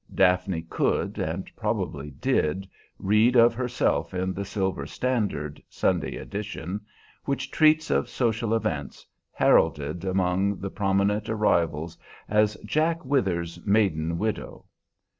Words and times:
Daphne 0.15 0.63
could, 0.63 1.19
and 1.19 1.55
probably 1.55 2.09
did, 2.09 2.67
read 2.97 3.35
of 3.35 3.53
herself 3.53 4.15
in 4.15 4.33
the 4.33 4.43
"Silver 4.43 4.87
Standard," 4.87 5.61
Sunday 5.69 6.15
edition, 6.15 6.81
which 7.25 7.51
treats 7.51 7.91
of 7.91 8.09
social 8.09 8.55
events, 8.55 9.05
heralded 9.31 10.03
among 10.03 10.59
the 10.59 10.71
prominent 10.71 11.29
arrivals 11.29 11.99
as 12.27 12.55
"Jack 12.65 13.05
Withers's 13.05 13.63
maiden 13.63 14.17
widow." 14.17 14.65